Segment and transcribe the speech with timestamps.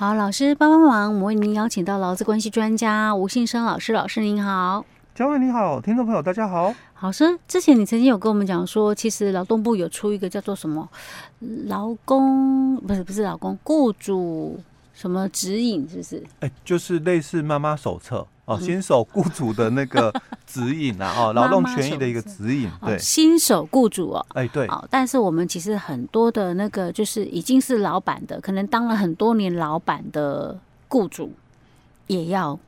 [0.00, 4.82] 好，老师帮帮忙，我们为您邀请到劳资关系专家吴信生老师，老师您好。
[5.14, 6.74] 嘉惠你好，听众朋友大家好。
[7.00, 10.88] 老师，之前你曾经有跟我们讲说，其实劳动部有出一个叫做什么
[11.66, 14.58] 劳工，不是不是劳工，雇主
[14.94, 16.16] 什么指引，是不是？
[16.40, 20.12] 哎、欸，就是类似妈妈手册哦，新手雇主的那个
[20.46, 30.58] 指引啊，哦，劳动权益的一个指引，对，新手雇主哦，哎、欸、对，哦，但是我们其实很多的那个就是已经是老板的，可能当了很多年老板的
[30.88, 31.32] 雇主
[32.08, 32.58] 也要。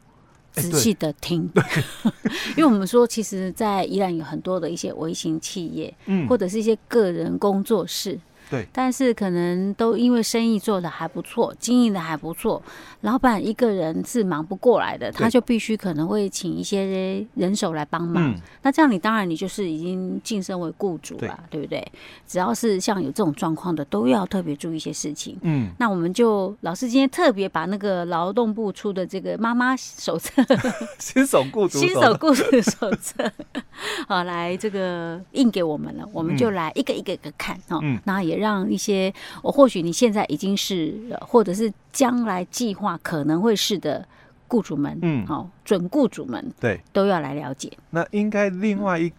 [0.55, 1.85] 仔细的听，欸、
[2.59, 8.21] 因为我们说，其实，在宜兰有很多的一些微型企业，嗯，或者是一些个人工作室。
[8.53, 12.63] 对，但是可能都因为生意做的还不错，经营的还不错，
[13.01, 18.35] 老板一个人是忙不过来的，他就必须可能会请一些人手来帮忙。
[18.61, 21.93] 那这样你当然你就是已经晋升为雇主了，对，对不对？
[22.27, 25.39] 只要是像有这种状况的，都要特别注意一些事情。
[25.41, 30.45] 嗯，那我们就老师今天特别把那个劳动部出的这个妈妈手册，
[31.01, 33.33] 新手雇主，新手雇主手册，
[34.07, 38.42] 好，来这个印给我们了，我们就来一个一个一个看哦，嗯，那也。
[38.43, 44.05] 让一些我或许你现在已经是，或者是将来计划可能会是的
[44.49, 47.71] 雇主们，嗯，好，准雇主们，对，都要来了解。
[47.91, 49.13] 那应该另外一、嗯、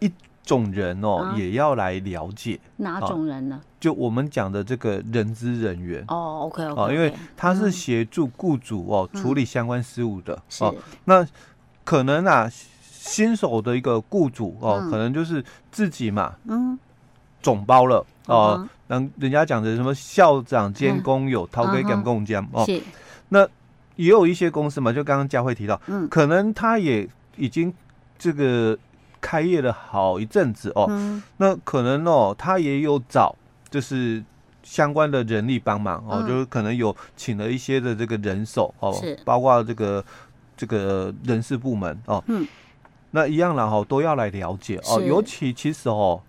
[0.00, 2.58] 一种人哦，啊、也要来了解。
[2.78, 3.60] 哪种人呢？
[3.78, 6.04] 就我们讲的这个人资人员。
[6.08, 10.74] 哦，OK OK，哦，因为他是协助雇主哦、嗯、处理相关事务的，嗯哦。
[11.04, 11.26] 那
[11.84, 12.50] 可能啊，
[12.82, 16.78] 新手的一个雇主哦，嗯、可能就是自己嘛，嗯。
[17.42, 22.64] 总包了哦，让、呃、人家讲的什么校长兼工友，掏给干工匠哦。
[22.66, 22.80] 是，
[23.30, 23.48] 那
[23.96, 27.72] 也有一些公司嘛，就刚刚佳慧提到，嗯，可能他也已经
[28.18, 28.76] 这个
[29.20, 33.34] 开业了好一阵子哦，嗯、那可能哦，他也有找
[33.70, 34.22] 就是
[34.62, 40.04] 相关的人力帮忙哦，嗯、就是可能有请了一些的这个人手哦，是，包括这个
[40.56, 42.46] 这个人事部门哦，嗯，
[43.10, 46.20] 那一样然后都要来了解哦，尤其其实哦。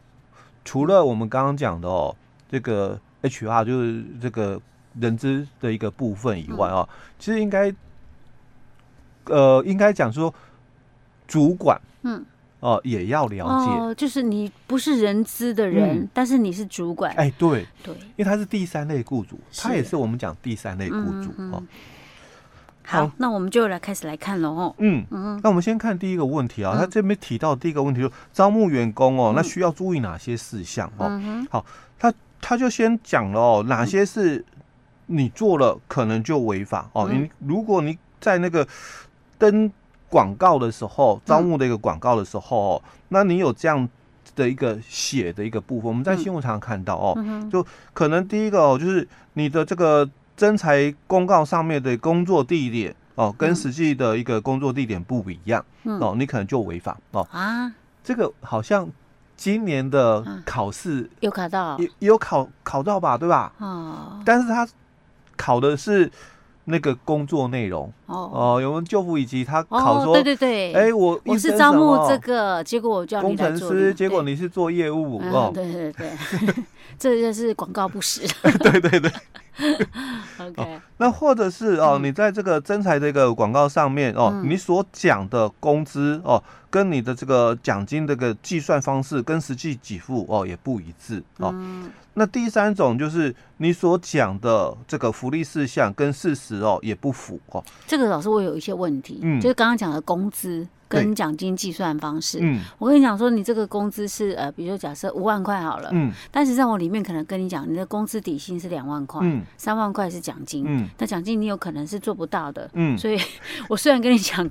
[0.63, 2.15] 除了我们刚刚讲的哦，
[2.49, 4.61] 这个 HR 就是这个
[4.99, 6.87] 人资的一个部分以外哦，
[7.19, 7.73] 其实应该
[9.25, 10.33] 呃应该讲说
[11.27, 12.25] 主管嗯。
[12.61, 13.71] 哦也要了解。
[13.71, 17.11] 哦，就是你不是人资的人，但是你是主管。
[17.15, 17.65] 哎对。
[17.81, 21.63] 对，因为他是第三类雇主，他也是我们讲第三类雇主哦。
[22.91, 24.49] 好，那我们就来开始来看喽。
[24.51, 31.09] 哦，嗯嗯，那我们先看第一个问题啊，他这边提到第一个问题，就招募员工哦，那需要注意哪些事项哦？
[31.49, 31.65] 好，
[31.97, 34.43] 他他就先讲了哦，哪些是
[35.05, 37.07] 你做了可能就违法哦？
[37.09, 38.67] 你如果你在那个
[39.37, 39.71] 登
[40.09, 43.87] 广告的时候，招募的一个广告的时候，那你有这样
[44.35, 50.09] 的一个写的一个部分，我们在新闻上看到哦，就可能第一个哦，就是你的这个。
[50.35, 57.71] 征才公告上面的工作地点哦，跟实际的一个工作地点不一样，嗯、哦，你可能就违法哦啊。
[58.03, 58.89] 这个好像
[59.35, 63.53] 今年的考试、啊、有考到，有有考考到吧，对吧？
[63.59, 64.67] 哦，但是他
[65.35, 66.11] 考的是。
[66.65, 68.31] 那个工作内容哦。
[68.33, 76.11] 哦，有没有就服以及他考说，对对对，哎，我我是招募这个，结果我叫工程师，结果你是做业务哦，对对对，
[76.97, 78.21] 这就是广告不实，
[78.59, 79.11] 对对对
[80.39, 91.53] ，OK，那或者是哦，你在这个征才这个广告上面哦，你所讲的工资哦，跟你的这个奖金这个计算方式跟实际给付哦也不一致哦。
[92.13, 97.63] 那第三种就是你所讲的这个福利事项跟事实哦也不符哦。
[97.87, 113.17] 这个老师我有一些问题，嗯，就是刚刚讲的工资跟奖金计算方式，嗯，我跟你讲说，你这个工资是呃，比如说假设五万块好了，嗯，但实际上我里面可能跟你讲，你的工资底薪是两万块，嗯，三万块是奖金，嗯，那奖金你有可能是做不到的，嗯，所以
[113.69, 114.45] 我虽然跟你讲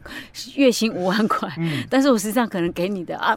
[0.56, 3.36] 月薪五万块，嗯，但是我实际上可能给你的啊。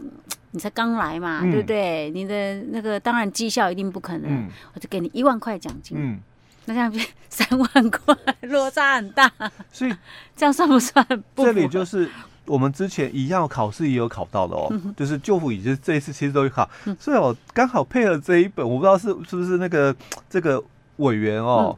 [0.53, 2.09] 你才刚来嘛，嗯、对不对？
[2.11, 6.19] 你的那个当然绩效一定不可能，嗯、我就给你一万块奖金，嗯、
[6.65, 9.29] 那这样变 三万块，落差很大。
[9.71, 9.93] 所以
[10.37, 11.43] 这样算不算不？
[11.43, 12.07] 这里就是
[12.45, 19.95] 我们之前一样考试也有考到的哦，嗯、 就是舅父，也就是这一次其实都有考，嗯、所以我刚好配合这一本，我不知道是是不是那个
[20.29, 20.63] 这个
[20.97, 21.77] 委员哦。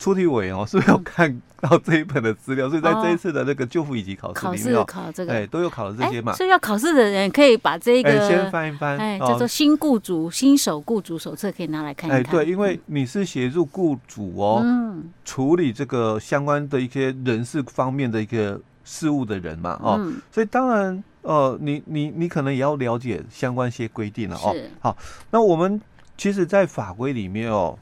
[0.00, 2.66] 嗯出题委员哦，是不是有看到这一本的资料？
[2.68, 6.32] 嗯、 所以在这一次的那个救护以及考试里面，考这个，哎，都有考了这些嘛。
[6.32, 12.20] 所以要考试的人可以把这个、欸、先翻一翻，哎，叫做新雇主、哦、新手雇主手册，可以拿来看一看。
[12.20, 24.56] 哎，对，因为你是协助雇主哦，嗯，处理这个相关的一些人事方面的一个事务的人嘛，哦，嗯、所以当然，呃，你你你可能也要了解相关一些规定了哦。
[24.80, 24.96] 好，
[25.30, 25.78] 那我们
[26.16, 27.78] 其实，在法规里面哦。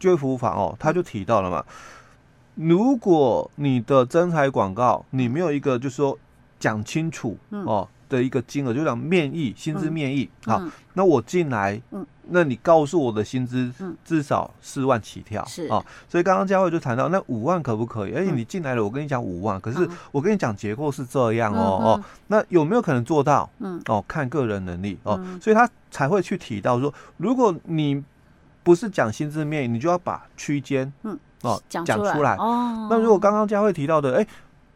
[0.00, 1.64] 就业服务法哦，他就提到了嘛，
[2.56, 6.18] 如果你的征才广告你没有一个就是说
[6.58, 10.60] 讲清楚哦的一个金额，就讲面议薪资面议好，
[10.94, 11.80] 那我进来，
[12.32, 13.72] 那你告诉我的薪资
[14.04, 15.68] 至少四万起跳是。
[15.68, 18.12] 啊，所以刚刚佳慧就谈到那五万可不可以？
[18.12, 23.48] 而且，你进来了，我跟你讲五万，可是我跟你讲结构是这样哦哦，那有没有可能做到？
[23.60, 23.80] 嗯。
[23.86, 28.02] 哦，看个人能力哦，所以他才会去提到说，如果你
[28.70, 31.18] 不是讲薪资面，你就要把区间嗯。
[31.42, 32.36] 哦，讲出来。
[32.36, 32.86] 哦。
[32.88, 34.26] 那如果刚刚佳慧提到的，哎，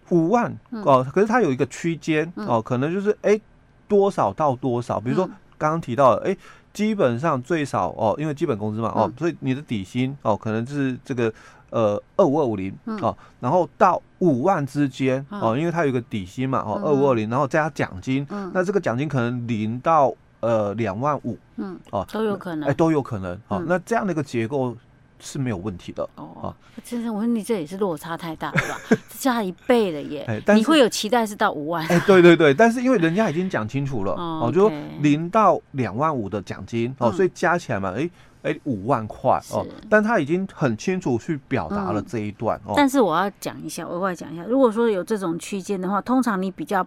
[0.08, 3.40] 五万哦，可是它有一个区间哦，可能就是哎
[3.86, 4.98] 多少到多少？
[4.98, 5.24] 比如说
[5.56, 6.36] 刚刚提到的，哎，
[6.72, 11.32] 基本上最少哦，因为基本工资嘛哦，所以你的底薪哦，可能就是这个
[11.70, 20.12] 呃二五二五零哦，然后到五万之间哦，因为它有一个底薪嘛哦，二五二零，然后加奖金，那这个奖金可能零到
[20.44, 23.62] 呃两万五，嗯哦都有可能，哎都有可能哦。
[23.66, 24.76] 那这样的一个结构。
[25.20, 26.54] 是没有问题的哦。
[26.82, 28.98] 其实我说你这也是落差太大了吧？
[29.16, 30.42] 加一倍了耶！
[30.54, 31.86] 你会有期待是到五万？
[31.86, 38.10] 哎，对对对，但是因为人家已经讲清楚了哦，就说零到两万五的奖金哦，所以加起来嘛，哎
[38.42, 39.64] 哎五万块哦。
[39.88, 42.74] 但他已经很清楚去表达了这一段哦。
[42.76, 46.86] 但是我要讲一下，额外讲一下，如果说有这种区间的话，通常你比较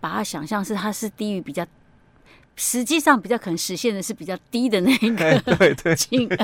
[0.00, 1.66] 把它想象是它是低于比较。
[2.56, 6.36] 实际上比较可能实现的是比较低的那一个 对对金额，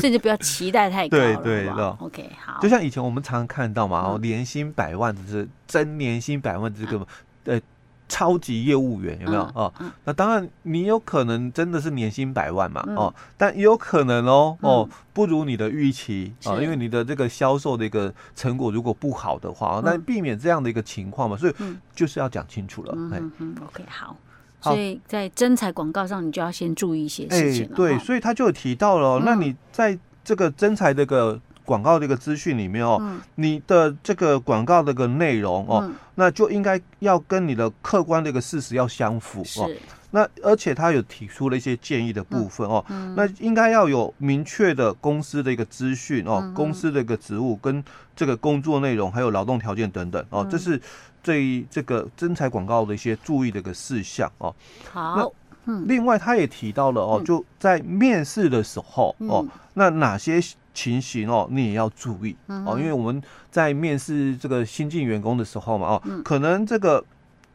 [0.00, 1.36] 所以就不要期待太高了。
[1.36, 1.68] 对对
[1.98, 2.60] ，OK 好。
[2.60, 7.06] 就像以前我们常常看到嘛，哦，年薪百万的是真年薪百万这个
[7.44, 7.60] 呃
[8.08, 9.72] 超级业务员有没有哦？
[10.04, 21.54] 那当然你有可能真的是年薪百万嘛哦，但也有可能哦哦不如你的预期啊，因为你的这个销售的一个成果如果不好的话，那避免这样的一个情况嘛，所以
[21.94, 22.94] 就是要讲清楚了。
[22.96, 24.16] 嗯嗯，OK 好。
[24.60, 27.76] 所以在征才广告上，你就要先注意一些事情了。
[27.76, 33.00] 对，所以他就有提到了，那你在这个征才这个广告这个资讯里面哦，
[33.36, 39.70] 你的这个广告这个内容哦，那就应该要跟你的客观的一个事实要相符哦。
[40.10, 42.84] 那而且他有提出了一些建议的部分哦，
[43.16, 47.82] 那应该要有明确的公司的一个资讯哦，公司的一个职务跟
[48.16, 50.80] 这个工作内容，还有劳动条件等等哦，这是。
[51.20, 54.54] 对于这个征才广告的一些注意的一个事项哦，
[54.90, 55.30] 好，
[55.66, 59.44] 嗯，另外他也提到了哦，就在面试的时候哦，
[59.74, 60.40] 那哪些
[60.72, 63.20] 情形哦，你也要注意哦，因为我们
[63.50, 67.04] 在面试这个新进员工的时候嘛哦，可能这个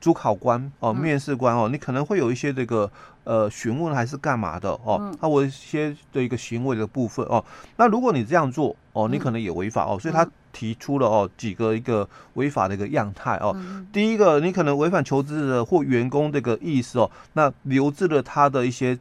[0.04, 2.92] 主考官哦，面试官哦，你可能会有一些这个
[3.24, 7.42] 呃询问还是干嘛的哦，他我一些的一个行为的部分哦，
[7.78, 10.28] 那如果你这样做哦，你可能也违法哦，所以他。
[10.56, 13.58] 提出了哦几个一个违法的一个样态哦，
[13.92, 18.96] 第一个你可能违反求职者或员工这个意思哦，那留置了他的一些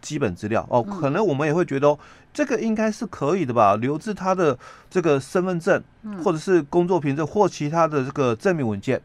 [0.00, 1.98] 基本资料哦，可能我们也会觉得哦，
[2.32, 4.58] 这个应该是可以的吧，留置他的
[4.88, 5.84] 这个身份证
[6.24, 8.98] 或者是工作凭证或其他的这个证明文件。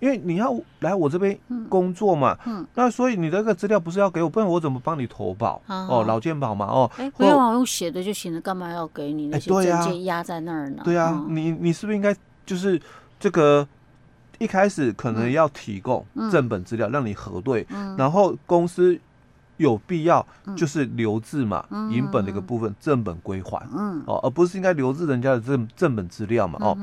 [0.00, 1.36] 因为你要来我这边
[1.68, 5.60] 工作嘛，嗯，那所以你的这个资料不是要给我，不然我怎么帮你投保？
[5.66, 10.82] 哦，老健保嘛，哦，哎，不用啊，用写的就行了，干嘛要给你那些证件压在那儿呢？
[10.84, 12.14] 对啊，你你是不是应该
[12.46, 12.80] 就是
[13.18, 13.66] 这个
[14.38, 17.66] 一开始可能要提供正本资料让你核对，
[17.96, 18.96] 然后公司
[19.56, 20.24] 有必要
[20.56, 26.78] 就是留置嘛，银本的一个部分正本归还，嗯，哦，而不是应该留置人家的正正本资料嘛，哦，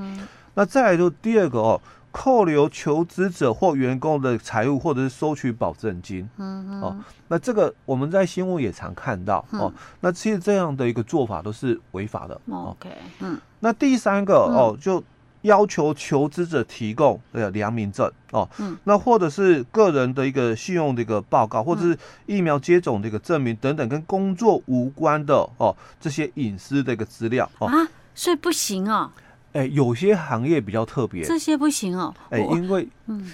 [0.53, 1.81] 那再来就第二个哦。
[2.17, 6.27] 扣留求职者或员工的财物，或者是收取保证金。
[6.38, 6.81] 嗯嗯。
[6.81, 9.45] 哦，那这个我们在新闻也常看到。
[9.51, 12.39] 哦，那其实这样的一个做法都是违法的。
[12.50, 12.89] OK。
[13.19, 13.38] 嗯。
[13.60, 15.03] 那第三个哦，就
[15.41, 18.10] 要求求职者提供呃良民证。
[18.31, 18.48] 哦。
[18.60, 18.77] 嗯。
[18.86, 27.51] 那或者是个人的一个信用的一个报告，或者是疫苗接种的一个证明等等，跟工作无关的哦这些隐私的一个资料。
[27.60, 27.67] 哦。
[27.67, 27.75] 啊，
[28.15, 29.12] 所以不行啊。
[29.55, 32.13] 哎，有些行业比较特别，这些不行哦。
[32.29, 33.31] 哎，因为嗯。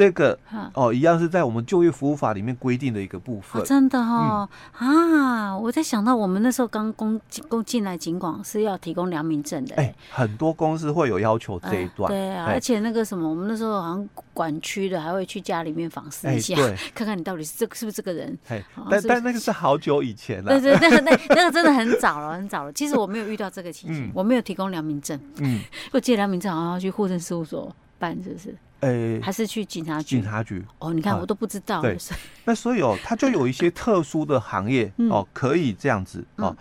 [0.00, 0.38] 这个
[0.72, 3.62] 哦，一样是在我们就业服务法里面规定的一个部分。
[3.64, 5.54] 真的哦啊！
[5.58, 9.74] 我在想到我们那时候刚公公进来警广是要提供良民证的。
[9.74, 12.08] 哎，很多公司会有要求这一段。
[12.08, 16.56] 对啊，而且那个什么，我们那时候好像管区的还会去家里面访视一下，
[16.96, 18.38] 看看你到底是这个是不是这个人。
[18.48, 20.58] 哎但但那个是好久以前了。
[20.58, 22.72] 对对，那个那那个真的很早了，很早了。
[22.72, 25.20] 其实我没有遇到这个情形，我没有提供良民证。
[25.40, 25.60] 嗯，
[25.92, 28.56] 我记得良民证好像要去户政事务所办，是不是？
[28.80, 30.16] 诶，还是去警察局？
[30.16, 31.82] 警察局哦，你看我都不知道。
[31.82, 31.96] 对，
[32.44, 36.56] 那所以哦，它就有一些 特殊的行业哦，可以这样子哦。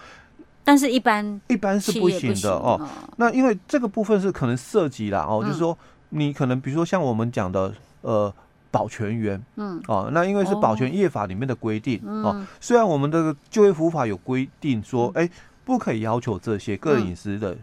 [0.64, 2.80] 但是，一般一般是不行的哦。
[3.18, 5.76] 那因为这个部分是可能涉及啦哦，就是说
[6.10, 8.32] 你可能比如说像我们讲的呃
[8.70, 12.46] 保全员，嗯哦，那因为是保全业法里面的规定哦。
[12.60, 15.28] 虽然我们的就业服务法有规定说，哎，
[15.64, 17.58] 不可以要求这些个人隐私的。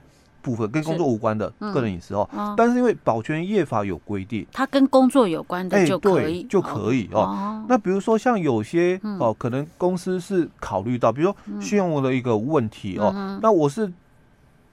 [0.46, 2.28] 部分，跟工作无关的个人隐私哦。
[2.56, 7.64] 但是因为保全业法有规定，它跟工作有关的就可以，就可以哦。
[7.68, 13.92] 那比如说像有些哦，可能公司是考虑到，比如说信用的一个问题哦，那我是。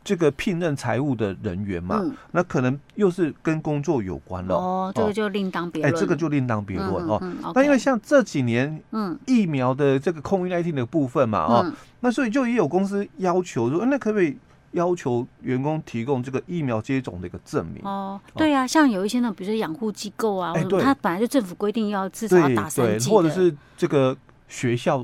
[0.06, 4.54] 这个聘任财务的人员嘛，嗯、那可能又是跟工作有关了。
[4.54, 5.94] 哦，这个就另当别论。
[5.94, 7.18] 哎，这个就另当别论哦。
[7.56, 14.38] 那因为像这几年，嗯，疫苗的这个 COVID-19 的部分嘛，嗯、哦，那所以就也有公司要求说，那可不可以
[14.74, 17.82] 要求员工提供这个疫苗接种的一个证明？
[17.84, 24.16] 哦，对呀、啊，像有一些呢，比如说养护机构啊，他本来就政府规定要至少要打三剂，或者是这个
[24.48, 24.98] 学校，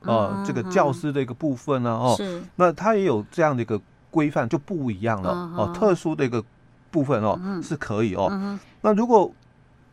[0.00, 3.80] 呃，嗯、这个教师的一个部分呢，哦，是，那他也有这样的一个。
[4.08, 6.42] 规范就不一样了哦，特殊的一个
[6.90, 8.58] 部分哦是可以哦。
[8.80, 9.30] 那如果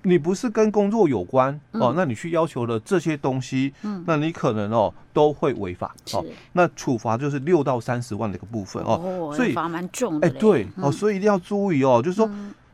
[0.04, 3.74] 你不是跟工作有关哦，那你去要求的这些东西，
[4.06, 6.24] 那你可能哦都会违法哦。
[6.52, 10.28] 那处罚就是六到三十万的一个部分哦，所以罚蛮重的。
[10.28, 12.30] 哎，对哦，所以一定要注意哦，就是说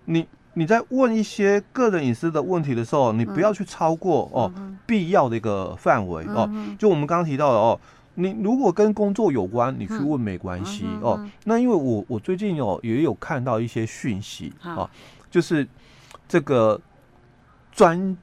[0.05, 4.51] 你你在问一些个人隐私的问题的时候，你不要去超过哦
[4.86, 6.50] 必要的一个范围哦。
[6.77, 7.79] 就我们刚刚提到的哦。
[8.15, 11.25] 你如果跟工作有关，你去问没关系哦。
[11.45, 14.89] 那因为我我最近哦也有看到一些讯息啊，
[15.31, 15.65] 就是
[16.27, 16.77] 这个
[17.79, 18.17] 专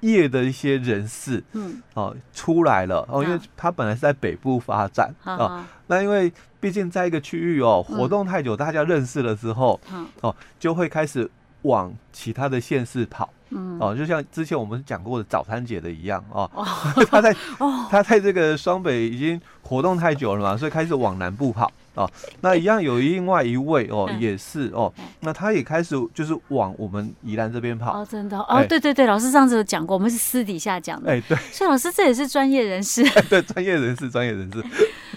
[0.00, 9.78] 业的一些人士，嗯，哦出来了哦，因为他本来是在北部发展啊，那因为毕竟在一个区域哦活动太久，大家认识了之后，
[10.22, 11.30] 哦就会开始
[11.62, 13.28] 往其他的县市跑。
[13.50, 13.76] 嗯。
[13.78, 16.50] 哦，就像之前我们讲过的早餐姐的一样哦，
[17.10, 17.36] 他在
[17.90, 22.10] 他在这个双北已经活动太久了嘛，所以开始往南部跑哦。
[22.40, 34.64] 那一样有另外一位哦，也是哦，那他也开始就是往我们宜兰这边跑哦，真的哦，对对对，老师上次有讲过，我们是私底下讲的，哎对，所以老师这也是专业人士， 对，专业人士，专业人士。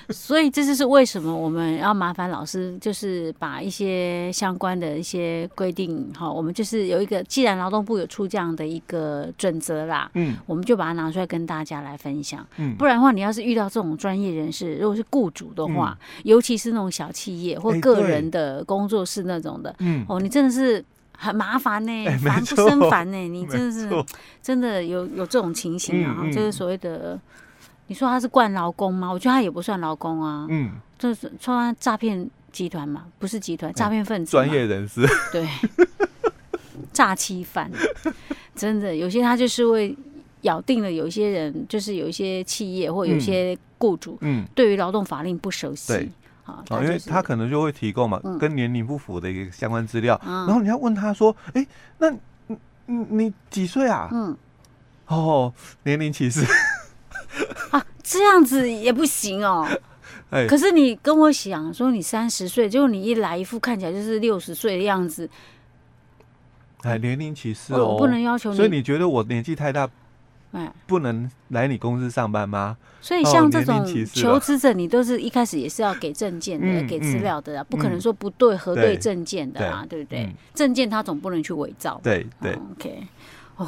[0.13, 20.83] 所以这就是为什么我们要麻烦老师，就是把一些相关的一些规定，哈，我们就是有一个，既然劳动部有出这样的一个准则啦，嗯，我们就把它拿出来跟大家来分享，嗯，不然的话，你要是遇到这种专业人士，如果是雇主的话，嗯、尤其是那种小企业或个人的工作室那种的，嗯，哦，你真的是
[21.17, 24.05] 很麻烦呢、欸，烦不胜烦呢，你 真的是
[24.41, 27.19] 真的有有这种情形啊，嗯嗯、就是所谓的。
[27.88, 29.12] 你说他是惯劳工吗？
[29.12, 35.48] 我觉得他也不算劳工啊，嗯，就是说他诈骗集团嘛，不是集团，诈骗分子，专业人士， 对，
[36.92, 37.70] 诈欺犯，
[38.56, 39.96] 真的有些他就是会
[40.42, 46.10] 咬定了，有一些人就是有一些企业或有一些雇主，嗯，对于劳动法令不熟悉，对，
[46.46, 51.68] 啊，因为他可能就会提供嘛，跟年龄不符的一个相关资料，然后你要问他说，哎，
[52.00, 54.10] 那你你你几岁啊？
[54.12, 54.36] 嗯，
[55.08, 56.44] 哦，年龄歧视。
[58.05, 59.67] 啊，这样子也不行哦。
[60.31, 65.29] 哎，可是你跟我想说，你三十岁，结果你一来一副看起来就是六十岁的样子。
[66.81, 68.55] 哎，年龄歧视哦，我不能要求你。
[68.57, 69.89] 所以你觉得我年纪太大，
[70.51, 72.77] 哎，不能来你公司上班吗？
[73.01, 80.27] 所以像这种求职者，你都是一开始也是要给证件的，给资料的啊，不可能说不对核对证件的啊，对不对？
[80.55, 82.00] 证件他总不能去伪造。
[82.03, 83.07] 对对，OK，
[83.57, 83.67] 哦。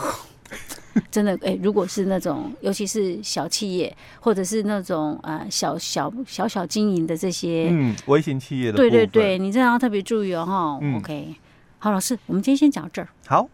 [1.11, 10.79] 真的哎、欸，如果是那种，尤其是小企业，或者是那种呃小小小小经营的这些，嗯，微型企业的，对对对，你真的要特别注意哦，哈。
[10.81, 11.35] 嗯、OK，
[11.79, 13.07] 好，老师，我们今天先讲到这儿。
[13.27, 13.47] 好。